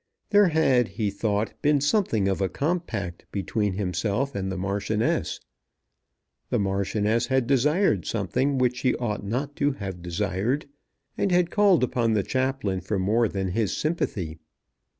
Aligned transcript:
There 0.31 0.47
had, 0.47 0.87
he 0.87 1.11
thought, 1.11 1.53
been 1.61 1.79
something 1.79 2.27
of 2.27 2.41
a 2.41 2.49
compact 2.49 3.27
between 3.31 3.73
himself 3.73 4.33
and 4.33 4.51
the 4.51 4.57
Marchioness. 4.57 5.39
The 6.49 6.57
Marchioness 6.57 7.27
had 7.27 7.45
desired 7.45 8.07
something 8.07 8.57
which 8.57 8.77
she 8.77 8.95
ought 8.95 9.23
not 9.23 9.55
to 9.57 9.73
have 9.73 10.01
desired, 10.01 10.67
and 11.19 11.31
had 11.31 11.51
called 11.51 11.83
upon 11.83 12.13
the 12.13 12.23
Chaplain 12.23 12.81
for 12.81 12.97
more 12.97 13.27
than 13.27 13.49
his 13.49 13.77
sympathy. 13.77 14.39